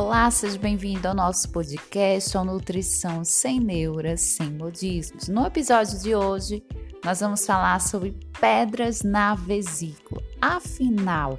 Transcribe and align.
Olá, 0.00 0.30
seja 0.30 0.58
bem-vindo 0.58 1.06
ao 1.06 1.14
nosso 1.14 1.50
podcast 1.50 2.34
ao 2.34 2.42
Nutrição 2.42 3.22
Sem 3.22 3.60
Neuras, 3.60 4.22
Sem 4.22 4.50
Modismos. 4.50 5.28
No 5.28 5.44
episódio 5.44 5.98
de 5.98 6.14
hoje, 6.14 6.64
nós 7.04 7.20
vamos 7.20 7.44
falar 7.44 7.78
sobre 7.82 8.18
pedras 8.40 9.02
na 9.02 9.34
vesícula. 9.34 10.22
Afinal, 10.40 11.38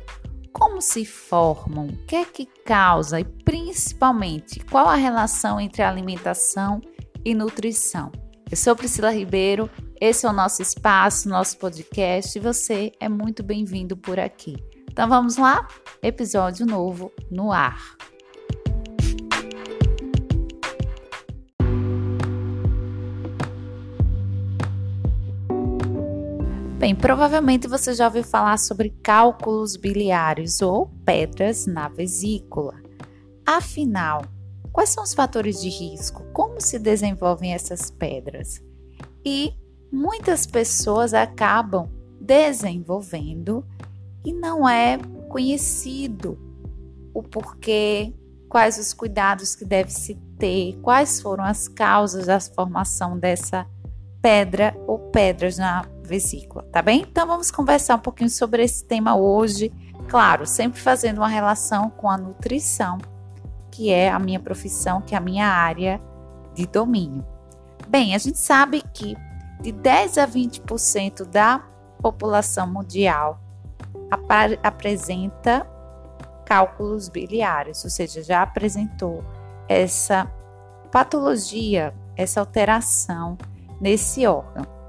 como 0.53 0.79
se 0.79 1.03
formam, 1.05 1.87
o 1.87 2.05
que 2.05 2.15
é 2.15 2.23
que 2.23 2.45
causa 2.45 3.19
e 3.19 3.23
principalmente 3.23 4.59
qual 4.65 4.87
a 4.87 4.95
relação 4.95 5.59
entre 5.59 5.81
alimentação 5.81 6.79
e 7.25 7.33
nutrição. 7.33 8.11
Eu 8.49 8.55
sou 8.55 8.75
Priscila 8.75 9.09
Ribeiro, 9.09 9.71
esse 9.99 10.27
é 10.27 10.29
o 10.29 10.33
nosso 10.33 10.61
espaço, 10.61 11.27
nosso 11.27 11.57
podcast 11.57 12.37
e 12.37 12.41
você 12.41 12.91
é 12.99 13.09
muito 13.09 13.41
bem-vindo 13.41 13.97
por 13.97 14.19
aqui. 14.19 14.55
Então 14.87 15.09
vamos 15.09 15.37
lá? 15.37 15.67
Episódio 16.03 16.63
novo 16.63 17.11
no 17.31 17.51
ar. 17.51 17.97
Bem, 26.81 26.95
provavelmente 26.95 27.67
você 27.67 27.93
já 27.93 28.07
ouviu 28.07 28.23
falar 28.23 28.57
sobre 28.57 28.89
cálculos 29.03 29.77
biliares 29.77 30.63
ou 30.63 30.87
pedras 31.05 31.67
na 31.67 31.87
vesícula. 31.87 32.73
Afinal, 33.45 34.23
quais 34.73 34.89
são 34.89 35.03
os 35.03 35.13
fatores 35.13 35.61
de 35.61 35.69
risco? 35.69 36.23
Como 36.33 36.59
se 36.59 36.79
desenvolvem 36.79 37.53
essas 37.53 37.91
pedras? 37.91 38.63
E 39.23 39.53
muitas 39.93 40.47
pessoas 40.47 41.13
acabam 41.13 41.87
desenvolvendo 42.19 43.63
e 44.25 44.33
não 44.33 44.67
é 44.67 44.97
conhecido 45.29 46.35
o 47.13 47.21
porquê, 47.21 48.11
quais 48.49 48.79
os 48.79 48.91
cuidados 48.91 49.53
que 49.53 49.65
deve 49.65 49.91
se 49.91 50.15
ter, 50.39 50.79
quais 50.81 51.21
foram 51.21 51.43
as 51.43 51.67
causas 51.67 52.25
da 52.25 52.39
formação 52.39 53.19
dessa 53.19 53.67
pedra 54.19 54.75
ou 54.87 54.97
pedras 54.97 55.59
na 55.59 55.83
vesícula, 56.11 56.63
tá 56.73 56.81
bem? 56.81 57.05
Então 57.09 57.25
vamos 57.25 57.49
conversar 57.49 57.95
um 57.95 57.99
pouquinho 57.99 58.29
sobre 58.29 58.61
esse 58.63 58.83
tema 58.83 59.15
hoje, 59.15 59.71
claro, 60.09 60.45
sempre 60.45 60.81
fazendo 60.81 61.19
uma 61.19 61.27
relação 61.29 61.89
com 61.89 62.09
a 62.09 62.17
nutrição, 62.17 62.97
que 63.71 63.89
é 63.89 64.09
a 64.09 64.19
minha 64.19 64.39
profissão, 64.39 64.99
que 64.99 65.15
é 65.15 65.17
a 65.17 65.21
minha 65.21 65.47
área 65.47 66.01
de 66.53 66.67
domínio. 66.67 67.25
Bem, 67.87 68.13
a 68.13 68.17
gente 68.17 68.37
sabe 68.37 68.83
que 68.93 69.15
de 69.61 69.71
10 69.71 70.17
a 70.17 70.27
20% 70.27 71.23
da 71.23 71.63
população 72.01 72.67
mundial 72.67 73.39
apresenta 74.61 75.65
cálculos 76.45 77.07
biliares, 77.07 77.81
ou 77.85 77.89
seja, 77.89 78.21
já 78.21 78.41
apresentou 78.41 79.23
essa 79.69 80.29
patologia, 80.91 81.93
essa 82.17 82.41
alteração 82.41 83.37
nesse 83.79 84.27
órgão. 84.27 84.80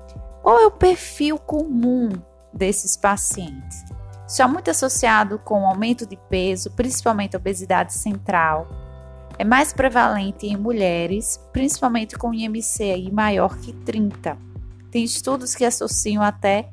Qual 0.42 0.58
é 0.58 0.66
o 0.66 0.72
perfil 0.72 1.38
comum 1.38 2.08
desses 2.52 2.96
pacientes? 2.96 3.84
Está 4.26 4.48
muito 4.48 4.70
associado 4.70 5.38
com 5.38 5.64
aumento 5.64 6.04
de 6.04 6.16
peso, 6.16 6.70
principalmente 6.72 7.36
obesidade 7.36 7.92
central. 7.92 8.66
É 9.38 9.44
mais 9.44 9.72
prevalente 9.72 10.46
em 10.46 10.56
mulheres, 10.56 11.38
principalmente 11.52 12.16
com 12.16 12.34
IMC 12.34 12.82
aí 12.82 13.12
maior 13.12 13.56
que 13.58 13.72
30. 13.72 14.36
Tem 14.90 15.04
estudos 15.04 15.54
que 15.54 15.64
associam 15.64 16.22
até 16.22 16.68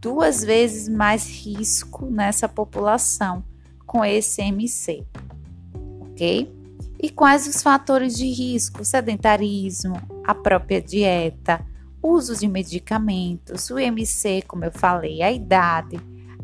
duas 0.00 0.42
vezes 0.42 0.88
mais 0.88 1.28
risco 1.28 2.06
nessa 2.06 2.48
população 2.48 3.44
com 3.86 4.04
esse 4.04 4.42
IMC, 4.42 5.06
ok? 6.00 6.52
E 7.00 7.10
quais 7.10 7.46
os 7.46 7.62
fatores 7.62 8.16
de 8.16 8.26
risco? 8.26 8.84
sedentarismo, 8.84 10.00
a 10.24 10.34
própria 10.34 10.82
dieta, 10.82 11.64
uso 12.06 12.36
de 12.36 12.46
medicamentos, 12.46 13.70
o 13.70 13.78
IMC, 13.78 14.42
como 14.46 14.64
eu 14.64 14.72
falei, 14.72 15.22
a 15.22 15.32
idade, 15.32 15.98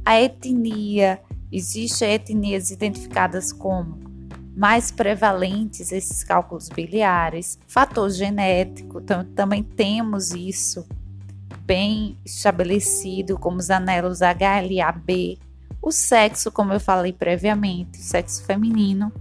a 0.04 0.20
etnia, 0.20 1.20
existem 1.50 2.12
etnias 2.12 2.70
identificadas 2.70 3.52
como 3.52 3.98
mais 4.56 4.90
prevalentes 4.90 5.92
esses 5.92 6.22
cálculos 6.22 6.68
biliares, 6.68 7.58
fator 7.66 8.10
genético, 8.10 9.00
então, 9.00 9.24
também 9.34 9.62
temos 9.62 10.32
isso 10.32 10.86
bem 11.64 12.18
estabelecido, 12.24 13.38
como 13.38 13.58
os 13.58 13.70
anelos 13.70 14.20
HLA-B, 14.20 15.38
o 15.80 15.90
sexo, 15.90 16.52
como 16.52 16.72
eu 16.72 16.80
falei 16.80 17.12
previamente, 17.12 17.98
o 17.98 18.02
sexo 18.02 18.44
feminino, 18.44 19.12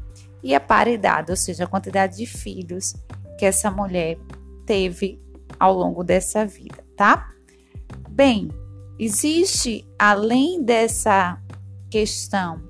e 0.44 0.54
a 0.56 0.60
paridade, 0.60 1.32
ou 1.32 1.38
seja, 1.38 1.64
a 1.64 1.68
quantidade 1.68 2.18
de 2.18 2.26
filhos 2.26 2.96
que 3.38 3.46
essa 3.46 3.70
mulher 3.72 4.18
teve 4.66 5.20
ao 5.60 5.74
longo 5.74 6.04
dessa 6.04 6.46
vida, 6.46 6.84
tá? 6.96 7.32
Bem, 8.10 8.50
existe 9.00 9.88
além 9.98 10.64
dessa 10.64 11.42
questão 11.90 12.62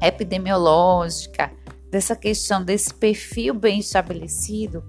epidemiológica, 0.00 1.50
dessa 1.90 2.14
questão 2.14 2.64
desse 2.64 2.92
perfil 2.92 3.54
bem 3.54 3.80
estabelecido, 3.80 4.84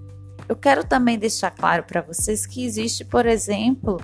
eu 0.48 0.56
quero 0.56 0.82
também 0.82 1.18
deixar 1.18 1.52
claro 1.52 1.84
para 1.84 2.02
vocês 2.02 2.44
que 2.44 2.64
existe, 2.64 3.04
por 3.04 3.24
exemplo, 3.24 4.00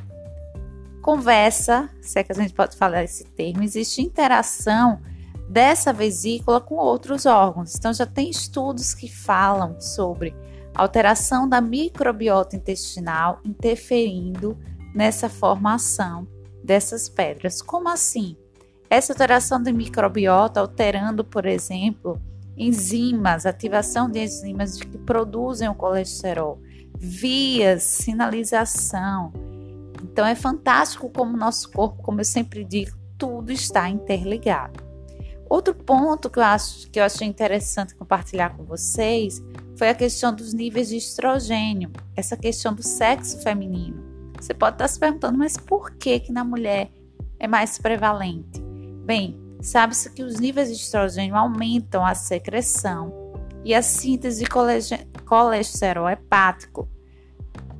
conversa, 1.02 1.90
se 2.00 2.18
é 2.18 2.22
que 2.22 2.30
a 2.30 2.34
gente 2.34 2.54
pode 2.54 2.76
falar 2.76 3.02
esse 3.02 3.24
termo, 3.24 3.62
existe 3.62 4.00
interação 4.00 5.00
dessa 5.48 5.92
vesícula 5.92 6.60
com 6.60 6.76
outros 6.76 7.26
órgãos. 7.26 7.74
Então 7.74 7.92
já 7.92 8.06
tem 8.06 8.30
estudos 8.30 8.94
que 8.94 9.08
falam 9.08 9.80
sobre 9.80 10.34
alteração 10.82 11.48
da 11.48 11.60
microbiota 11.60 12.56
intestinal 12.56 13.40
interferindo 13.44 14.56
nessa 14.94 15.28
formação 15.28 16.26
dessas 16.62 17.08
pedras. 17.08 17.62
Como 17.62 17.88
assim? 17.88 18.36
Essa 18.88 19.12
alteração 19.12 19.62
da 19.62 19.72
microbiota 19.72 20.60
alterando, 20.60 21.24
por 21.24 21.46
exemplo, 21.46 22.20
enzimas, 22.56 23.46
ativação 23.46 24.08
de 24.10 24.20
enzimas 24.20 24.78
que 24.78 24.98
produzem 24.98 25.68
o 25.68 25.74
colesterol, 25.74 26.60
vias, 26.96 27.82
sinalização. 27.82 29.32
Então 30.02 30.24
é 30.24 30.34
fantástico 30.34 31.10
como 31.10 31.36
nosso 31.36 31.70
corpo, 31.70 32.02
como 32.02 32.20
eu 32.20 32.24
sempre 32.24 32.64
digo, 32.64 32.96
tudo 33.18 33.50
está 33.50 33.88
interligado. 33.88 34.84
Outro 35.48 35.74
ponto 35.74 36.28
que 36.28 36.38
eu 36.38 36.42
acho 36.42 36.90
que 36.90 36.98
eu 36.98 37.04
achei 37.04 37.26
interessante 37.26 37.94
compartilhar 37.94 38.56
com 38.56 38.64
vocês 38.64 39.42
foi 39.76 39.90
a 39.90 39.94
questão 39.94 40.34
dos 40.34 40.54
níveis 40.54 40.88
de 40.88 40.96
estrogênio, 40.96 41.92
essa 42.14 42.36
questão 42.36 42.74
do 42.74 42.82
sexo 42.82 43.42
feminino. 43.42 44.04
Você 44.40 44.54
pode 44.54 44.76
estar 44.76 44.88
se 44.88 44.98
perguntando, 44.98 45.38
mas 45.38 45.56
por 45.56 45.92
que 45.92 46.20
que 46.20 46.32
na 46.32 46.44
mulher 46.44 46.90
é 47.38 47.46
mais 47.46 47.78
prevalente? 47.78 48.60
Bem, 49.04 49.38
sabe-se 49.60 50.10
que 50.10 50.22
os 50.22 50.40
níveis 50.40 50.68
de 50.68 50.74
estrogênio 50.74 51.36
aumentam 51.36 52.04
a 52.04 52.14
secreção 52.14 53.12
e 53.64 53.74
a 53.74 53.82
síntese 53.82 54.44
de 54.44 54.50
colesterol 55.24 56.08
hepático, 56.08 56.88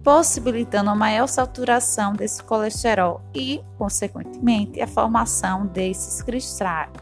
possibilitando 0.02 0.90
uma 0.90 0.96
maior 0.96 1.26
saturação 1.26 2.12
desse 2.12 2.42
colesterol 2.42 3.22
e, 3.34 3.60
consequentemente, 3.78 4.80
a 4.80 4.86
formação 4.86 5.66
desses 5.66 6.22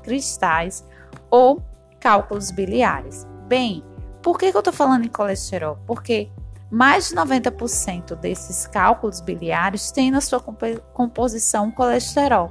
cristais 0.02 0.84
ou 1.30 1.62
cálculos 2.00 2.50
biliares. 2.50 3.26
Bem, 3.46 3.82
por 4.24 4.38
que, 4.38 4.50
que 4.50 4.56
eu 4.56 4.60
estou 4.60 4.72
falando 4.72 5.04
em 5.04 5.08
colesterol? 5.08 5.78
Porque 5.86 6.30
mais 6.70 7.10
de 7.10 7.14
90% 7.14 8.16
desses 8.16 8.66
cálculos 8.66 9.20
biliares 9.20 9.90
têm 9.90 10.10
na 10.10 10.22
sua 10.22 10.40
composição 10.40 11.70
colesterol. 11.70 12.50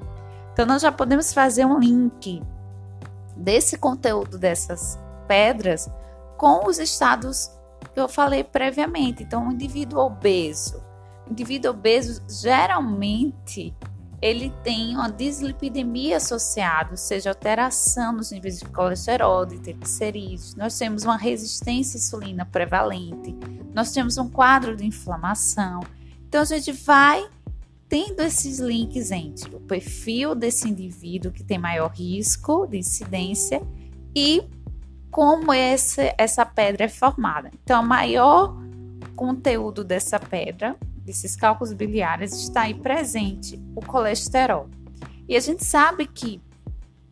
Então, 0.53 0.67
nós 0.67 0.83
já 0.83 0.91
podemos 0.91 1.33
fazer 1.33 1.66
um 1.66 1.79
link 1.79 2.44
desse 3.36 3.75
conteúdo 3.75 4.38
dessas 4.38 5.00
pedras 5.27 5.89
com 6.38 6.68
os 6.68 6.77
estados 6.77 7.50
que 7.92 8.00
eu 8.00 8.07
falei 8.07 8.44
previamente. 8.44 9.24
Então, 9.24 9.47
um 9.47 9.51
indivíduo 9.51 10.00
obeso. 10.00 10.80
Indivíduo 11.27 11.71
obeso 11.71 12.21
geralmente 12.30 13.75
ele 14.23 14.53
tem 14.63 14.95
uma 14.95 15.11
dislipidemia 15.11 16.15
associada, 16.15 16.91
ou 16.91 16.97
seja, 16.97 17.31
alteração 17.31 18.13
nos 18.13 18.31
níveis 18.31 18.57
de 18.57 18.65
colesterol, 18.67 19.45
de 19.45 19.59
triglicerídeos. 19.59 20.55
Nós 20.55 20.77
temos 20.77 21.03
uma 21.03 21.17
resistência 21.17 21.97
à 21.97 21.99
insulina 21.99 22.45
prevalente, 22.45 23.35
nós 23.73 23.91
temos 23.91 24.17
um 24.17 24.29
quadro 24.29 24.77
de 24.77 24.85
inflamação. 24.85 25.81
Então, 26.25 26.41
a 26.41 26.45
gente 26.45 26.71
vai 26.71 27.27
tendo 27.89 28.21
esses 28.21 28.59
links 28.59 29.11
entre 29.11 29.53
o 29.57 29.59
perfil 29.59 30.33
desse 30.33 30.69
indivíduo 30.69 31.29
que 31.29 31.43
tem 31.43 31.57
maior 31.57 31.91
risco 31.91 32.65
de 32.65 32.77
incidência 32.77 33.61
e 34.15 34.41
como 35.11 35.53
esse, 35.53 36.15
essa 36.17 36.45
pedra 36.45 36.85
é 36.85 36.89
formada. 36.89 37.51
Então, 37.61 37.83
maior 37.83 38.55
conteúdo 39.17 39.83
dessa 39.83 40.17
pedra 40.17 40.77
desses 41.03 41.35
cálculos 41.35 41.73
biliares 41.73 42.33
está 42.33 42.61
aí 42.61 42.73
presente 42.73 43.61
o 43.75 43.81
colesterol. 43.81 44.69
E 45.27 45.35
a 45.35 45.39
gente 45.39 45.63
sabe 45.63 46.05
que 46.07 46.41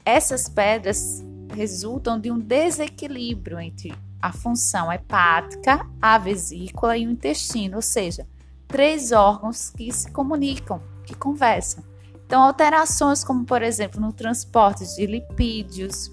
essas 0.06 0.50
pedras 0.50 1.24
resultam 1.54 2.20
de 2.20 2.32
um 2.32 2.40
desequilíbrio 2.40 3.60
entre 3.60 3.94
a 4.22 4.32
função 4.32 4.92
hepática, 4.92 5.86
a 6.02 6.18
vesícula 6.18 6.98
e 6.98 7.06
o 7.06 7.12
intestino, 7.12 7.78
ou 7.78 7.82
seja, 7.82 8.28
três 8.68 9.12
órgãos 9.12 9.72
que 9.72 9.92
se 9.92 10.10
comunicam, 10.12 10.82
que 11.06 11.16
conversam. 11.16 11.84
Então, 12.26 12.42
alterações 12.42 13.24
como, 13.24 13.44
por 13.44 13.62
exemplo, 13.62 14.00
no 14.00 14.14
transporte 14.14 14.86
de 14.96 15.06
lipídios, 15.06 16.10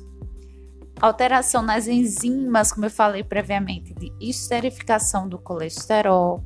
alteração 1.01 1.63
nas 1.63 1.87
enzimas, 1.87 2.73
como 2.73 2.87
eu 2.87 2.91
falei 2.91 3.23
previamente, 3.23 3.95
de 3.95 4.13
esterificação 4.21 5.29
do 5.29 5.39
colesterol, 5.39 6.43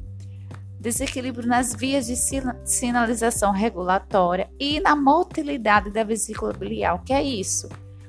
desequilíbrio 0.83 1.49
nas 1.49 1.73
vias 1.73 2.07
de 2.07 2.17
sinalização 2.65 3.53
regulatória 3.53 4.51
e 4.59 4.81
na 4.81 4.97
motilidade 4.97 5.91
da 5.91 6.03
vesícula 6.03 6.53
biliar. 6.53 7.03
Que 7.05 7.13
é 7.13 7.23
isso? 7.23 7.69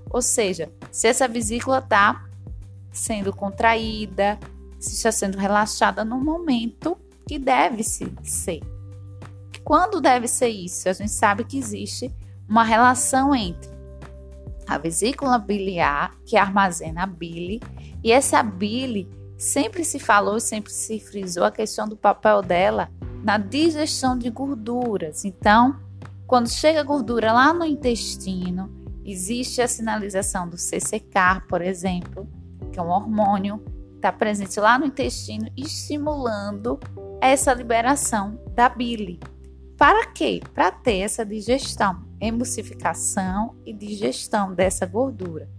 Ou 0.10 0.22
seja, 0.22 0.72
se 0.92 1.08
essa 1.08 1.28
vesícula 1.28 1.78
está 1.78 2.26
sendo 2.92 3.32
contraída, 3.32 4.40
se 4.80 4.96
está 4.96 5.12
sendo 5.12 5.38
relaxada 5.38 6.04
no 6.04 6.20
momento 6.20 6.98
que 7.28 7.38
deve 7.38 7.84
-se 7.84 8.12
ser. 8.24 8.62
Quando 9.64 10.02
deve 10.02 10.28
ser 10.28 10.50
isso? 10.50 10.90
A 10.90 10.94
gente 10.94 11.12
sabe 11.12 11.46
que 11.46 11.58
existe 11.58 12.12
uma 12.50 12.64
relação 12.64 13.34
entre 13.34 13.72
a 14.68 14.78
vesícula 14.78 15.38
biliar, 15.38 16.16
que 16.26 16.36
armazena 16.36 17.04
a 17.04 17.08
bile, 17.08 17.62
e 18.04 18.12
essa 18.12 18.42
bile 18.42 19.08
sempre 19.38 19.84
se 19.84 20.00
falou, 20.00 20.40
sempre 20.40 20.72
se 20.72 21.00
frisou 21.00 21.44
a 21.44 21.52
questão 21.52 21.88
do 21.88 21.98
papel 21.98 22.42
dela 22.42 22.90
na 23.24 23.38
digestão 23.38 24.18
de 24.18 24.30
gorduras. 24.30 25.26
Então, 25.26 25.80
quando 26.28 26.50
chega 26.50 26.82
a 26.82 26.84
gordura 26.84 27.32
lá 27.32 27.54
no 27.54 27.66
intestino, 27.66 28.70
existe 29.06 29.62
a 29.62 29.68
sinalização 29.68 30.48
do 30.48 30.58
CCK, 30.58 31.48
por 31.48 31.62
exemplo, 31.62 32.28
que 32.72 32.80
é 32.80 32.82
um 32.82 32.90
hormônio 32.90 33.60
que 33.60 33.96
está 33.98 34.12
presente 34.12 34.60
lá 34.60 34.78
no 34.80 34.86
intestino, 34.86 35.50
estimulando 35.56 36.80
essa 37.22 37.54
liberação 37.54 38.40
da 38.54 38.68
bile. 38.68 39.20
Para 39.78 40.08
quê? 40.08 40.42
Para 40.54 40.72
ter 40.72 41.00
essa 41.00 41.26
digestão, 41.26 42.04
emulsificação 42.20 43.56
e 43.66 43.74
digestão 43.74 44.54
dessa 44.54 44.86
gordura. 44.86 45.50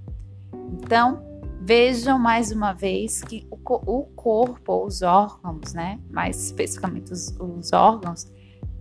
Então, 0.73 1.23
vejam 1.65 2.19
mais 2.19 2.53
uma 2.53 2.75
vez 2.75 3.23
que 3.23 3.49
o, 3.51 3.57
o 3.57 4.05
corpo, 4.15 4.85
os 4.85 5.01
órgãos, 5.01 5.73
né? 5.73 5.99
Mais 6.11 6.45
especificamente 6.45 7.11
os, 7.11 7.35
os 7.41 7.73
órgãos, 7.73 8.27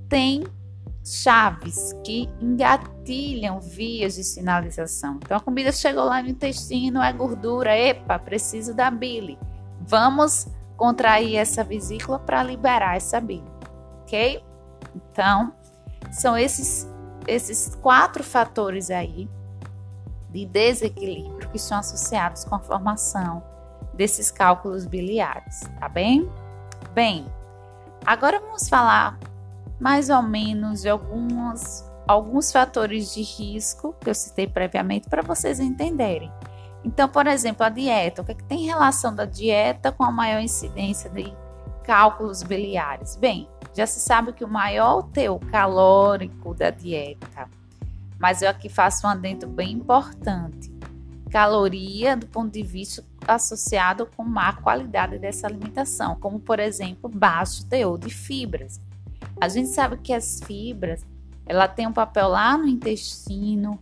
tem 0.09 0.44
chaves 1.01 1.94
que 2.03 2.30
engatilham 2.41 3.62
vias 3.62 4.15
de 4.15 4.24
sinalização. 4.24 5.15
Então 5.15 5.38
a 5.38 5.39
comida 5.39 5.71
chegou 5.71 6.03
lá 6.03 6.21
no 6.21 6.27
intestino, 6.27 7.01
é 7.01 7.13
gordura, 7.13 7.77
epa, 7.77 8.19
preciso 8.19 8.74
da 8.74 8.91
bile. 8.91 9.39
Vamos 9.79 10.47
contrair 10.75 11.38
essa 11.38 11.63
vesícula 11.63 12.19
para 12.19 12.44
liberar 12.44 12.97
essa 12.97 13.21
bile, 13.21 13.47
ok? 14.01 14.44
Então, 14.94 15.53
são 16.12 16.38
esses, 16.38 16.86
esses 17.27 17.75
quatro 17.75 18.24
fatores 18.24 18.91
aí 18.91 19.29
de 20.33 20.45
desequilíbrio 20.45 21.50
que 21.50 21.59
são 21.59 21.77
associados 21.77 22.44
com 22.44 22.56
a 22.56 22.59
formação 22.59 23.44
desses 23.94 24.31
cálculos 24.31 24.85
biliares, 24.85 25.62
tá 25.80 25.88
bem? 25.88 26.27
Bem, 26.94 27.25
agora 28.06 28.39
vamos 28.39 28.68
falar 28.68 29.19
mais 29.80 30.09
ou 30.09 30.24
menos 30.24 30.81
de 30.81 30.89
algumas, 30.89 31.89
alguns 32.07 32.51
fatores 32.51 33.13
de 33.13 33.21
risco 33.21 33.95
que 34.00 34.09
eu 34.09 34.15
citei 34.15 34.47
previamente 34.47 35.07
para 35.07 35.21
vocês 35.21 35.59
entenderem. 35.59 36.31
Então, 36.83 37.07
por 37.07 37.27
exemplo, 37.27 37.65
a 37.65 37.69
dieta. 37.69 38.21
O 38.21 38.25
que, 38.25 38.31
é 38.31 38.36
que 38.36 38.44
tem 38.44 38.65
relação 38.65 39.13
da 39.13 39.25
dieta 39.25 39.91
com 39.91 40.03
a 40.03 40.12
maior 40.12 40.41
incidência 40.41 41.09
de 41.09 41.33
cálculos 41.83 42.44
biliares? 42.44 43.15
Bem, 43.15 43.47
já 43.74 43.86
se 43.86 44.00
sabe 44.00 44.33
que 44.33 44.44
o 44.44 44.47
maior 44.47 45.03
teor 45.03 45.39
calórico 45.39 46.53
da 46.53 46.69
dieta, 46.69 47.50
mas 48.24 48.42
eu 48.42 48.50
aqui 48.50 48.70
faço 48.70 49.06
um 49.06 49.10
adendo 49.10 49.46
bem 49.46 49.74
importante. 49.74 50.72
Caloria 51.30 52.16
do 52.16 52.25
ponto 52.25 52.54
de 52.54 52.64
vista 52.64 53.04
associado 53.28 54.06
com 54.16 54.24
má 54.24 54.54
qualidade 54.54 55.20
dessa 55.20 55.46
alimentação, 55.46 56.16
como 56.16 56.40
por 56.40 56.58
exemplo, 56.58 57.10
baixo 57.10 57.66
teor 57.66 57.98
de 58.00 58.10
fibras. 58.10 58.80
A 59.42 59.50
gente 59.50 59.68
sabe 59.68 59.98
que 59.98 60.14
as 60.14 60.40
fibras, 60.40 61.06
ela 61.46 61.68
tem 61.68 61.86
um 61.86 61.92
papel 61.92 62.30
lá 62.30 62.58
no 62.58 62.66
intestino, 62.66 63.78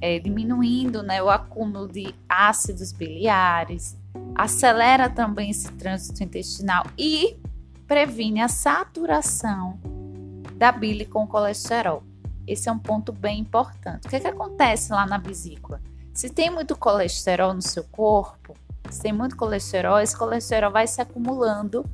é, 0.00 0.18
diminuindo 0.18 1.00
né, 1.04 1.22
o 1.22 1.30
acúmulo 1.30 1.86
de 1.86 2.12
ácidos 2.28 2.90
biliares, 2.90 3.96
acelera 4.34 5.08
também 5.08 5.50
esse 5.50 5.70
trânsito 5.74 6.24
intestinal 6.24 6.84
e 6.98 7.36
previne 7.86 8.40
a 8.40 8.48
saturação 8.48 9.78
da 10.56 10.72
bile 10.72 11.04
com 11.04 11.24
colesterol. 11.24 12.02
Esse 12.46 12.68
é 12.68 12.72
um 12.72 12.78
ponto 12.78 13.12
bem 13.12 13.40
importante. 13.40 14.06
O 14.06 14.10
que, 14.10 14.16
é 14.16 14.20
que 14.20 14.26
acontece 14.26 14.92
lá 14.92 15.06
na 15.06 15.18
vesícula? 15.18 15.80
Se 16.14 16.30
tem 16.30 16.50
muito 16.50 16.76
colesterol 16.76 17.52
no 17.52 17.62
seu 17.62 17.84
corpo, 17.84 18.54
se 18.90 19.02
tem 19.02 19.12
muito 19.12 19.36
colesterol, 19.36 19.98
esse 19.98 20.16
colesterol 20.16 20.70
vai 20.70 20.86
se 20.86 21.00
acumulando 21.00 21.84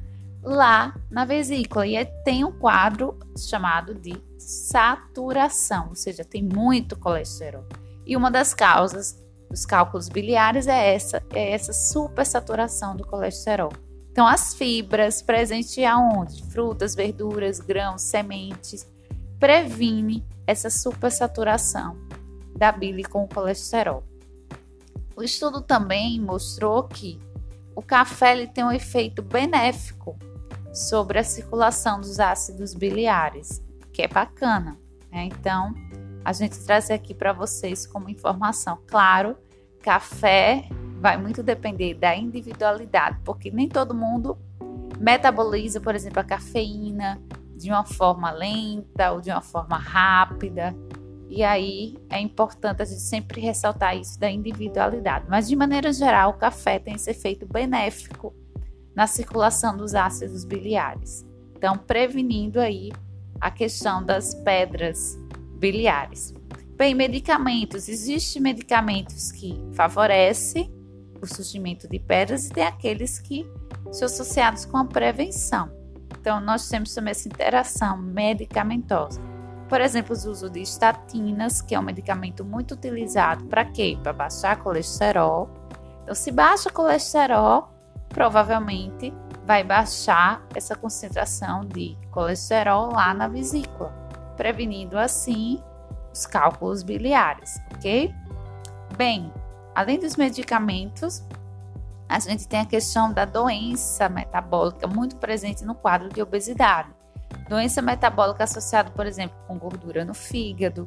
lá 0.42 0.94
na 1.10 1.24
vesícula 1.24 1.86
e 1.86 2.04
tem 2.24 2.44
um 2.44 2.52
quadro 2.52 3.18
chamado 3.36 3.94
de 3.94 4.14
saturação, 4.38 5.88
ou 5.88 5.94
seja, 5.94 6.24
tem 6.24 6.42
muito 6.42 6.98
colesterol. 6.98 7.64
E 8.04 8.16
uma 8.16 8.30
das 8.30 8.52
causas 8.52 9.20
dos 9.48 9.64
cálculos 9.64 10.08
biliares 10.08 10.66
é 10.66 10.94
essa, 10.94 11.22
é 11.32 11.52
essa 11.52 11.72
supersaturação 11.72 12.96
do 12.96 13.06
colesterol. 13.06 13.72
Então, 14.10 14.26
as 14.26 14.54
fibras 14.54 15.22
presentes 15.22 15.78
aonde? 15.84 16.42
Frutas, 16.50 16.94
verduras, 16.94 17.60
grãos, 17.60 18.02
sementes, 18.02 18.86
previne 19.38 20.24
essa 20.46 20.70
supersaturação 20.70 21.96
da 22.56 22.70
bile 22.72 23.04
com 23.04 23.24
o 23.24 23.28
colesterol. 23.28 24.04
O 25.16 25.22
estudo 25.22 25.60
também 25.60 26.20
mostrou 26.20 26.84
que 26.84 27.20
o 27.74 27.82
café 27.82 28.32
ele 28.32 28.46
tem 28.46 28.64
um 28.64 28.72
efeito 28.72 29.22
benéfico 29.22 30.18
sobre 30.72 31.18
a 31.18 31.24
circulação 31.24 32.00
dos 32.00 32.18
ácidos 32.18 32.74
biliares, 32.74 33.62
que 33.92 34.02
é 34.02 34.08
bacana. 34.08 34.78
Né? 35.10 35.24
Então, 35.24 35.74
a 36.24 36.32
gente 36.32 36.58
traz 36.60 36.90
aqui 36.90 37.14
para 37.14 37.32
vocês 37.32 37.86
como 37.86 38.08
informação. 38.08 38.78
Claro, 38.86 39.36
café 39.82 40.68
vai 41.00 41.16
muito 41.16 41.42
depender 41.42 41.94
da 41.94 42.16
individualidade, 42.16 43.18
porque 43.24 43.50
nem 43.50 43.68
todo 43.68 43.94
mundo 43.94 44.38
metaboliza, 44.98 45.80
por 45.80 45.94
exemplo, 45.94 46.20
a 46.20 46.24
cafeína 46.24 47.20
de 47.62 47.70
uma 47.70 47.84
forma 47.84 48.30
lenta 48.30 49.12
ou 49.12 49.20
de 49.20 49.30
uma 49.30 49.40
forma 49.40 49.76
rápida. 49.76 50.74
E 51.28 51.42
aí 51.42 51.96
é 52.10 52.20
importante 52.20 52.82
a 52.82 52.84
gente 52.84 53.00
sempre 53.00 53.40
ressaltar 53.40 53.96
isso 53.96 54.18
da 54.20 54.30
individualidade. 54.30 55.26
Mas 55.28 55.48
de 55.48 55.56
maneira 55.56 55.92
geral, 55.92 56.30
o 56.30 56.34
café 56.34 56.78
tem 56.78 56.94
esse 56.94 57.10
efeito 57.10 57.46
benéfico 57.46 58.34
na 58.94 59.06
circulação 59.06 59.76
dos 59.76 59.94
ácidos 59.94 60.44
biliares. 60.44 61.24
Então, 61.56 61.78
prevenindo 61.78 62.60
aí 62.60 62.92
a 63.40 63.50
questão 63.50 64.04
das 64.04 64.34
pedras 64.34 65.18
biliares. 65.58 66.34
Bem, 66.76 66.94
medicamentos. 66.94 67.88
Existem 67.88 68.42
medicamentos 68.42 69.32
que 69.32 69.58
favorecem 69.72 70.70
o 71.20 71.26
surgimento 71.26 71.88
de 71.88 71.98
pedras 71.98 72.46
e 72.46 72.50
tem 72.50 72.64
aqueles 72.64 73.18
que 73.18 73.46
são 73.90 74.06
associados 74.06 74.64
com 74.64 74.76
a 74.76 74.84
prevenção. 74.84 75.70
Então, 76.18 76.40
nós 76.40 76.68
temos 76.68 76.94
também 76.94 77.10
essa 77.10 77.28
interação 77.28 77.96
medicamentosa. 77.96 79.20
Por 79.68 79.80
exemplo, 79.80 80.14
o 80.14 80.30
uso 80.30 80.50
de 80.50 80.60
estatinas, 80.60 81.62
que 81.62 81.74
é 81.74 81.80
um 81.80 81.82
medicamento 81.82 82.44
muito 82.44 82.74
utilizado 82.74 83.44
para 83.46 83.64
quê? 83.64 83.98
Para 84.02 84.12
baixar 84.12 84.56
colesterol. 84.56 85.48
Então, 86.02 86.14
se 86.14 86.30
baixa 86.30 86.70
colesterol, 86.70 87.72
provavelmente 88.08 89.12
vai 89.46 89.64
baixar 89.64 90.42
essa 90.54 90.76
concentração 90.76 91.64
de 91.64 91.96
colesterol 92.10 92.92
lá 92.92 93.14
na 93.14 93.28
vesícula 93.28 94.02
prevenindo 94.36 94.98
assim 94.98 95.62
os 96.12 96.26
cálculos 96.26 96.82
biliares, 96.82 97.60
ok? 97.74 98.12
Bem, 98.96 99.32
além 99.74 99.98
dos 99.98 100.16
medicamentos, 100.16 101.24
a 102.12 102.18
gente 102.18 102.46
tem 102.46 102.60
a 102.60 102.66
questão 102.66 103.12
da 103.12 103.24
doença 103.24 104.08
metabólica 104.08 104.86
muito 104.86 105.16
presente 105.16 105.64
no 105.64 105.74
quadro 105.74 106.10
de 106.10 106.20
obesidade. 106.20 106.90
Doença 107.48 107.80
metabólica 107.80 108.44
associada, 108.44 108.90
por 108.90 109.06
exemplo, 109.06 109.36
com 109.46 109.58
gordura 109.58 110.04
no 110.04 110.12
fígado, 110.12 110.86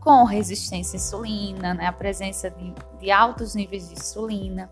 com 0.00 0.24
resistência 0.24 0.96
à 0.96 1.00
insulina, 1.00 1.74
né? 1.74 1.86
a 1.86 1.92
presença 1.92 2.48
de, 2.50 2.72
de 3.00 3.10
altos 3.10 3.54
níveis 3.54 3.88
de 3.88 3.94
insulina. 3.94 4.70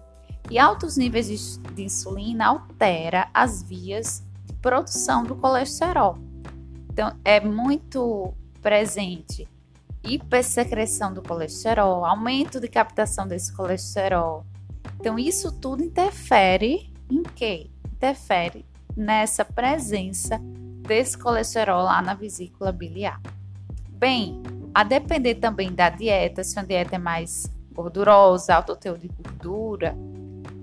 E 0.48 0.58
altos 0.58 0.96
níveis 0.96 1.26
de, 1.26 1.58
de 1.74 1.84
insulina 1.84 2.46
altera 2.46 3.28
as 3.34 3.62
vias 3.62 4.24
de 4.44 4.54
produção 4.54 5.24
do 5.24 5.34
colesterol. 5.34 6.16
Então, 6.88 7.12
é 7.24 7.40
muito 7.40 8.32
presente 8.62 9.48
hipersecreção 10.04 11.12
do 11.12 11.20
colesterol, 11.20 12.04
aumento 12.04 12.60
de 12.60 12.68
captação 12.68 13.26
desse 13.26 13.52
colesterol. 13.52 14.46
Então, 14.98 15.18
isso 15.18 15.52
tudo 15.52 15.82
interfere 15.82 16.92
em 17.10 17.22
quê? 17.22 17.70
Interfere 17.92 18.64
nessa 18.96 19.44
presença 19.44 20.40
desse 20.86 21.18
colesterol 21.18 21.82
lá 21.84 22.00
na 22.00 22.14
vesícula 22.14 22.72
biliar. 22.72 23.20
Bem, 23.90 24.42
a 24.74 24.84
depender 24.84 25.36
também 25.36 25.72
da 25.72 25.88
dieta, 25.88 26.44
se 26.44 26.58
a 26.58 26.62
dieta 26.62 26.96
é 26.96 26.98
mais 26.98 27.50
gordurosa, 27.72 28.54
alto 28.54 28.76
teor 28.76 28.98
de 28.98 29.08
gordura, 29.08 29.96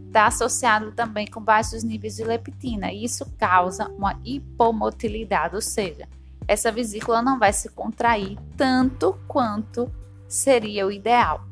está 0.08 0.27
associado 0.27 0.92
também 0.92 1.25
com 1.25 1.42
baixos 1.42 1.84
níveis 1.84 2.15
de 2.15 2.24
leptina. 2.24 2.92
E 2.92 3.03
isso 3.03 3.25
causa 3.38 3.88
uma 3.89 4.20
hipomotilidade, 4.24 5.56
ou 5.56 5.62
seja, 5.62 6.08
essa 6.48 6.72
vesícula 6.72 7.22
não 7.22 7.39
vai 7.39 7.53
se 7.53 7.70
contrair 7.70 8.38
tanto 8.56 9.18
quanto 9.27 9.92
seria 10.27 10.86
o 10.86 10.92
ideal. 10.92 11.46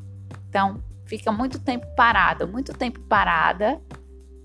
Então, 0.48 0.80
fica 1.18 1.30
muito 1.30 1.58
tempo 1.58 1.86
parada. 1.94 2.46
Muito 2.46 2.72
tempo 2.72 2.98
parada 3.00 3.78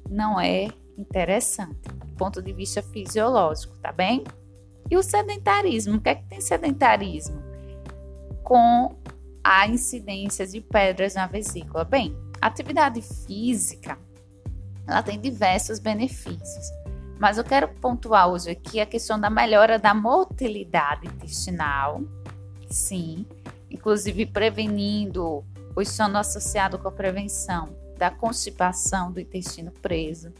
não 0.09 0.38
é 0.38 0.67
interessante, 0.97 1.88
do 2.05 2.13
ponto 2.17 2.41
de 2.41 2.51
vista 2.51 2.81
fisiológico, 2.81 3.77
tá 3.77 3.91
bem? 3.91 4.25
E 4.89 4.97
o 4.97 5.03
sedentarismo, 5.03 5.95
o 5.95 6.01
que 6.01 6.09
é 6.09 6.15
que 6.15 6.25
tem 6.25 6.41
sedentarismo? 6.41 7.41
Com 8.43 8.97
a 9.41 9.65
incidência 9.67 10.45
de 10.45 10.59
pedras 10.59 11.15
na 11.15 11.25
vesícula. 11.25 11.86
Bem, 11.86 12.17
atividade 12.41 13.01
física, 13.01 13.97
ela 14.86 15.01
tem 15.01 15.19
diversos 15.19 15.79
benefícios. 15.79 16.65
Mas 17.17 17.38
eu 17.38 17.45
quero 17.45 17.69
pontuar 17.75 18.27
hoje 18.27 18.50
aqui 18.50 18.81
a 18.81 18.86
questão 18.86 19.17
da 19.17 19.29
melhora 19.29 19.79
da 19.79 19.93
motilidade 19.93 21.07
intestinal, 21.07 22.01
sim, 22.69 23.25
inclusive 23.71 24.25
prevenindo 24.25 25.45
o 25.81 25.86
sono 25.86 26.17
associado 26.17 26.79
com 26.79 26.88
a 26.88 26.91
prevenção 26.91 27.69
da 27.98 28.10
constipação 28.10 29.12
do 29.12 29.19
intestino 29.19 29.72
preso. 29.72 30.34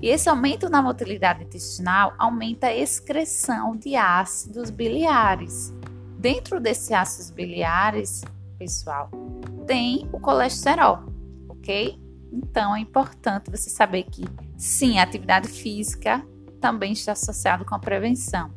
E 0.00 0.08
esse 0.08 0.28
aumento 0.28 0.68
na 0.68 0.80
motilidade 0.80 1.42
intestinal 1.42 2.14
aumenta 2.16 2.68
a 2.68 2.74
excreção 2.74 3.76
de 3.76 3.96
ácidos 3.96 4.70
biliares. 4.70 5.74
Dentro 6.18 6.60
desses 6.60 6.92
ácidos 6.92 7.30
biliares, 7.30 8.22
pessoal, 8.56 9.10
tem 9.66 10.08
o 10.12 10.20
colesterol, 10.20 11.00
ok? 11.48 11.98
Então 12.32 12.74
é 12.74 12.80
importante 12.80 13.50
você 13.50 13.70
saber 13.70 14.04
que 14.04 14.24
sim, 14.56 14.98
a 14.98 15.02
atividade 15.02 15.48
física 15.48 16.24
também 16.60 16.92
está 16.92 17.12
associada 17.12 17.64
com 17.64 17.74
a 17.74 17.80
prevenção. 17.80 18.50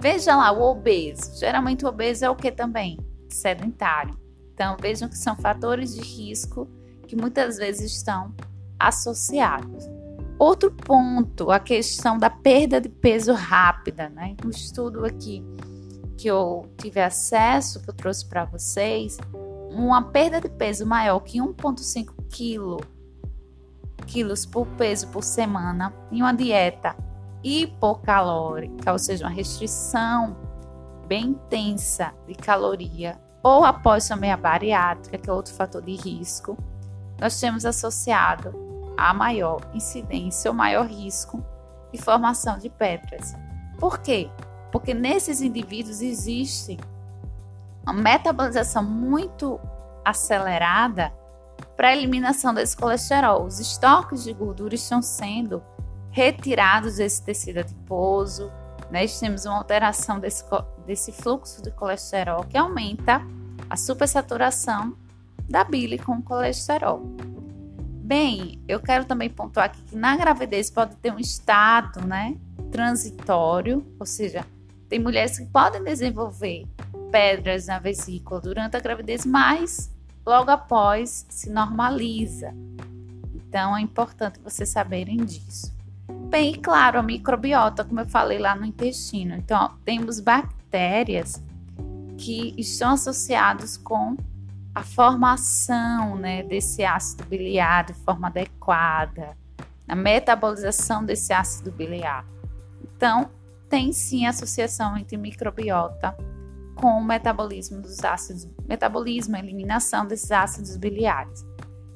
Veja 0.00 0.36
lá 0.36 0.52
o 0.52 0.62
obeso. 0.62 1.38
Geralmente 1.38 1.84
o 1.84 1.88
obeso 1.88 2.24
é 2.24 2.30
o 2.30 2.36
que 2.36 2.50
também? 2.50 2.98
Sedentário. 3.28 4.29
Então 4.60 4.76
vejam 4.78 5.08
que 5.08 5.16
são 5.16 5.34
fatores 5.34 5.94
de 5.94 6.02
risco 6.02 6.68
que 7.06 7.16
muitas 7.16 7.56
vezes 7.56 7.92
estão 7.92 8.34
associados. 8.78 9.88
Outro 10.38 10.70
ponto, 10.70 11.50
a 11.50 11.58
questão 11.58 12.18
da 12.18 12.28
perda 12.28 12.78
de 12.78 12.90
peso 12.90 13.32
rápida, 13.32 14.10
né? 14.10 14.36
Um 14.44 14.50
estudo 14.50 15.06
aqui 15.06 15.42
que 16.18 16.28
eu 16.28 16.70
tive 16.76 17.00
acesso, 17.00 17.80
que 17.80 17.88
eu 17.88 17.94
trouxe 17.94 18.26
para 18.26 18.44
vocês, 18.44 19.16
uma 19.70 20.02
perda 20.02 20.42
de 20.42 20.50
peso 20.50 20.84
maior 20.84 21.20
que 21.20 21.38
1,5 21.38 22.12
kg 22.28 22.86
quilos 24.06 24.44
por 24.44 24.66
peso 24.76 25.08
por 25.08 25.24
semana 25.24 25.90
em 26.12 26.20
uma 26.20 26.34
dieta 26.34 26.94
hipocalórica, 27.42 28.92
ou 28.92 28.98
seja, 28.98 29.24
uma 29.24 29.32
restrição 29.32 30.36
bem 31.06 31.28
intensa 31.28 32.12
de 32.26 32.34
caloria, 32.34 33.18
ou 33.42 33.64
após 33.64 34.06
também 34.06 34.32
a 34.32 34.36
bariátrica, 34.36 35.18
que 35.18 35.28
é 35.28 35.32
outro 35.32 35.54
fator 35.54 35.82
de 35.82 35.94
risco, 35.96 36.56
nós 37.18 37.38
temos 37.38 37.64
associado 37.64 38.54
a 38.96 39.14
maior 39.14 39.60
incidência 39.72 40.50
ou 40.50 40.56
maior 40.56 40.86
risco 40.86 41.44
de 41.92 42.00
formação 42.00 42.58
de 42.58 42.68
pedras. 42.68 43.34
Por 43.78 43.98
quê? 43.98 44.30
Porque 44.70 44.92
nesses 44.94 45.40
indivíduos 45.40 46.02
existe 46.02 46.78
uma 47.82 47.94
metabolização 47.94 48.84
muito 48.84 49.58
acelerada 50.04 51.12
para 51.76 51.88
a 51.88 51.96
eliminação 51.96 52.52
desse 52.52 52.76
colesterol. 52.76 53.44
Os 53.44 53.58
estoques 53.58 54.22
de 54.24 54.32
gordura 54.32 54.74
estão 54.74 55.00
sendo 55.00 55.62
retirados 56.10 56.96
desse 56.96 57.22
tecido 57.22 57.60
adiposo, 57.60 58.52
né? 58.90 59.06
temos 59.06 59.44
uma 59.44 59.56
alteração 59.56 60.18
desse, 60.18 60.44
desse 60.86 61.12
fluxo 61.12 61.62
de 61.62 61.70
colesterol 61.70 62.44
que 62.44 62.58
aumenta 62.58 63.22
a 63.68 63.76
supersaturação 63.76 64.96
da 65.48 65.64
bile 65.64 65.98
com 65.98 66.20
colesterol. 66.22 67.02
Bem, 68.02 68.60
eu 68.66 68.80
quero 68.80 69.04
também 69.04 69.30
pontuar 69.30 69.66
aqui 69.66 69.80
que 69.82 69.96
na 69.96 70.16
gravidez 70.16 70.70
pode 70.70 70.96
ter 70.96 71.12
um 71.12 71.18
estado, 71.18 72.04
né, 72.04 72.36
transitório, 72.72 73.86
ou 73.98 74.06
seja, 74.06 74.44
tem 74.88 74.98
mulheres 74.98 75.38
que 75.38 75.46
podem 75.46 75.82
desenvolver 75.82 76.66
pedras 77.12 77.66
na 77.66 77.78
vesícula 77.78 78.40
durante 78.40 78.76
a 78.76 78.80
gravidez, 78.80 79.24
mas 79.24 79.90
logo 80.26 80.50
após 80.50 81.26
se 81.28 81.50
normaliza. 81.50 82.52
Então 83.34 83.76
é 83.76 83.80
importante 83.80 84.40
vocês 84.40 84.68
saberem 84.68 85.18
disso. 85.18 85.72
Bem, 86.30 86.52
e 86.52 86.58
claro, 86.58 86.96
a 86.96 87.02
microbiota, 87.02 87.84
como 87.84 87.98
eu 87.98 88.06
falei 88.06 88.38
lá 88.38 88.54
no 88.54 88.64
intestino. 88.64 89.34
Então, 89.34 89.64
ó, 89.64 89.70
temos 89.84 90.20
bactérias 90.20 91.42
que 92.16 92.54
estão 92.56 92.92
associadas 92.92 93.76
com 93.76 94.16
a 94.72 94.84
formação 94.84 96.14
né, 96.14 96.44
desse 96.44 96.84
ácido 96.84 97.24
biliar 97.24 97.86
de 97.86 97.94
forma 97.94 98.28
adequada, 98.28 99.36
a 99.88 99.96
metabolização 99.96 101.04
desse 101.04 101.32
ácido 101.32 101.72
biliar. 101.72 102.24
Então, 102.80 103.28
tem 103.68 103.92
sim 103.92 104.24
associação 104.24 104.96
entre 104.96 105.16
microbiota 105.16 106.16
com 106.76 106.92
o 106.92 107.04
metabolismo 107.04 107.82
dos 107.82 108.04
ácidos, 108.04 108.48
metabolismo, 108.68 109.36
eliminação 109.36 110.06
desses 110.06 110.30
ácidos 110.30 110.76
biliares. 110.76 111.44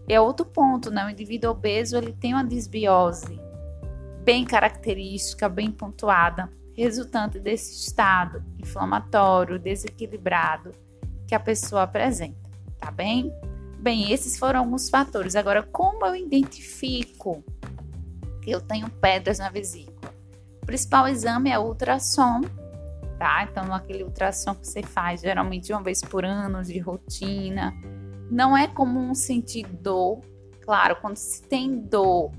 É 0.09 0.21
outro 0.21 0.45
ponto, 0.45 0.91
né? 0.91 1.07
O 1.07 1.11
indivíduo 1.11 1.53
obeso 1.53 1.97
ele 1.97 2.13
tem 2.13 2.35
uma 2.35 2.45
desbiose 2.45 3.45
bem 4.25 4.45
característica, 4.45 5.49
bem 5.49 5.71
pontuada, 5.71 6.51
resultante 6.75 7.39
desse 7.39 7.87
estado 7.87 8.43
inflamatório, 8.59 9.59
desequilibrado 9.59 10.73
que 11.27 11.35
a 11.35 11.41
pessoa 11.41 11.83
apresenta, 11.83 12.51
tá 12.79 12.91
bem? 12.91 13.33
Bem, 13.79 14.13
esses 14.13 14.39
foram 14.39 14.61
alguns 14.61 14.89
fatores. 14.89 15.37
Agora, 15.37 15.63
como 15.63 16.05
eu 16.07 16.17
identifico 16.17 17.45
que 18.43 18.51
eu 18.51 18.61
tenho 18.61 18.89
pedras 18.89 19.39
na 19.39 19.51
vesícula? 19.51 20.13
O 20.63 20.67
principal 20.67 21.07
exame 21.07 21.51
é 21.51 21.59
o 21.59 21.67
ultrassom 21.67 22.41
tá? 23.19 23.47
Então, 23.51 23.73
aquele 23.73 24.05
ultrassom 24.05 24.55
que 24.55 24.67
você 24.67 24.83
faz 24.83 25.21
geralmente 25.21 25.73
uma 25.73 25.83
vez 25.83 26.01
por 26.03 26.25
ano, 26.25 26.63
de 26.63 26.79
rotina. 26.79 27.73
Não 28.31 28.57
é 28.57 28.67
comum 28.67 29.15
sentir 29.15 29.67
dor. 29.67 30.21
Claro, 30.61 30.97
quando 31.01 31.17
se 31.17 31.43
tem 31.43 31.79
dor, 31.79 32.31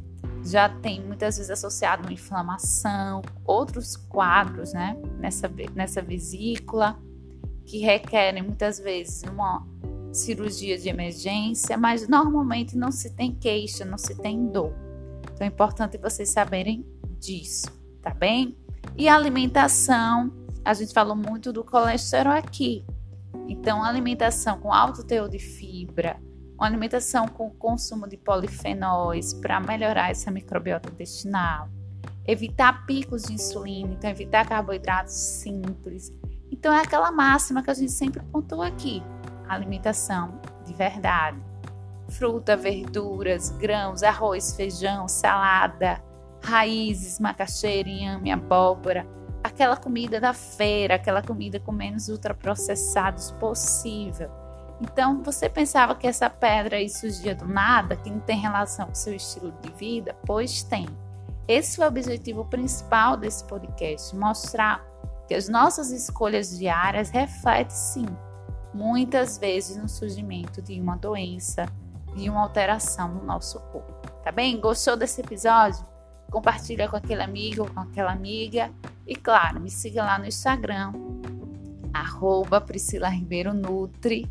já 0.45 0.69
tem 0.69 1.01
muitas 1.01 1.37
vezes 1.37 1.49
associado 1.49 2.03
uma 2.03 2.13
inflamação, 2.13 3.21
outros 3.43 3.95
quadros, 3.97 4.73
né? 4.73 4.95
Nessa, 5.19 5.51
nessa 5.73 6.01
vesícula, 6.01 6.99
que 7.65 7.79
requerem 7.79 8.43
muitas 8.43 8.79
vezes 8.79 9.23
uma 9.23 9.65
cirurgia 10.13 10.77
de 10.77 10.87
emergência, 10.87 11.77
mas 11.77 12.07
normalmente 12.07 12.77
não 12.77 12.91
se 12.91 13.09
tem 13.15 13.33
queixa, 13.33 13.83
não 13.83 13.97
se 13.97 14.15
tem 14.15 14.47
dor. 14.47 14.73
Então 15.33 15.45
é 15.45 15.47
importante 15.47 15.97
vocês 15.97 16.29
saberem 16.29 16.85
disso, 17.19 17.67
tá 18.01 18.13
bem? 18.13 18.55
E 18.95 19.09
a 19.09 19.15
alimentação, 19.15 20.31
a 20.63 20.73
gente 20.73 20.93
falou 20.93 21.15
muito 21.15 21.51
do 21.51 21.63
colesterol 21.63 22.33
aqui. 22.33 22.85
Então, 23.47 23.83
alimentação 23.83 24.59
com 24.59 24.71
alto 24.71 25.03
teor 25.03 25.27
de 25.27 25.39
fibra, 25.39 26.19
uma 26.55 26.67
alimentação 26.67 27.27
com 27.27 27.49
consumo 27.51 28.07
de 28.07 28.17
polifenóis 28.17 29.33
para 29.33 29.59
melhorar 29.59 30.09
essa 30.09 30.31
microbiota 30.31 30.89
intestinal, 30.89 31.69
evitar 32.25 32.85
picos 32.85 33.23
de 33.23 33.33
insulina, 33.33 33.93
então 33.93 34.09
evitar 34.09 34.47
carboidratos 34.47 35.13
simples. 35.13 36.13
Então 36.51 36.73
é 36.73 36.81
aquela 36.81 37.11
máxima 37.11 37.61
que 37.61 37.69
a 37.69 37.73
gente 37.73 37.91
sempre 37.91 38.23
pontua 38.31 38.67
aqui: 38.67 39.03
alimentação 39.47 40.39
de 40.65 40.73
verdade. 40.73 41.37
Fruta, 42.09 42.55
verduras, 42.55 43.49
grãos, 43.49 44.03
arroz, 44.03 44.55
feijão, 44.55 45.07
salada, 45.07 46.01
raízes, 46.41 47.19
macaxeira, 47.19 47.89
inhame, 47.89 48.31
abóbora, 48.31 49.07
aquela 49.43 49.75
comida 49.75 50.19
da 50.21 50.31
feira, 50.31 50.95
aquela 50.95 51.21
comida 51.21 51.59
com 51.59 51.71
menos 51.71 52.07
ultraprocessados 52.07 53.31
possível. 53.33 54.44
Então, 54.81 55.23
você 55.23 55.47
pensava 55.47 55.95
que 55.95 56.05
essa 56.05 56.29
pedra 56.29 56.77
aí 56.77 56.89
surgia 56.89 57.33
do 57.33 57.47
nada, 57.47 57.95
que 57.95 58.09
não 58.09 58.19
tem 58.19 58.37
relação 58.37 58.87
com 58.87 58.91
o 58.91 58.95
seu 58.95 59.13
estilo 59.13 59.53
de 59.61 59.71
vida? 59.71 60.15
Pois 60.25 60.63
tem. 60.63 60.85
Esse 61.47 61.77
foi 61.77 61.85
o 61.85 61.87
objetivo 61.87 62.45
principal 62.45 63.15
desse 63.15 63.43
podcast: 63.45 64.15
mostrar 64.15 64.83
que 65.27 65.33
as 65.33 65.47
nossas 65.47 65.91
escolhas 65.91 66.57
diárias 66.57 67.09
refletem 67.09 67.75
sim 67.75 68.05
muitas 68.73 69.37
vezes 69.37 69.77
no 69.77 69.87
surgimento 69.87 70.61
de 70.61 70.79
uma 70.79 70.97
doença, 70.97 71.65
de 72.15 72.29
uma 72.29 72.41
alteração 72.41 73.07
no 73.07 73.23
nosso 73.23 73.59
corpo. 73.71 73.93
Tá 74.23 74.31
bem? 74.31 74.59
Gostou 74.59 74.97
desse 74.97 75.21
episódio? 75.21 75.85
Compartilha 76.29 76.89
com 76.89 76.97
aquele 76.97 77.21
amigo, 77.21 77.71
com 77.71 77.79
aquela 77.79 78.11
amiga. 78.11 78.71
E 79.07 79.15
claro, 79.15 79.61
me 79.61 79.69
siga 79.69 80.03
lá 80.03 80.19
no 80.19 80.25
Instagram, 80.25 80.91
arroba 81.93 82.59
Priscila 82.59 83.07
Ribeiro 83.07 83.53
Nutri, 83.53 84.29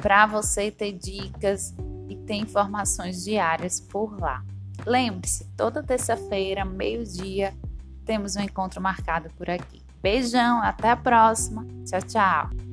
para 0.00 0.26
você 0.26 0.70
ter 0.70 0.92
dicas 0.92 1.74
e 2.08 2.16
ter 2.16 2.34
informações 2.34 3.24
diárias 3.24 3.80
por 3.80 4.18
lá. 4.18 4.42
Lembre-se, 4.86 5.44
toda 5.56 5.82
terça-feira, 5.82 6.64
meio-dia, 6.64 7.54
temos 8.04 8.36
um 8.36 8.40
encontro 8.40 8.80
marcado 8.80 9.30
por 9.36 9.48
aqui. 9.48 9.82
Beijão, 10.02 10.62
até 10.62 10.90
a 10.90 10.96
próxima. 10.96 11.66
Tchau, 11.84 12.00
tchau. 12.02 12.69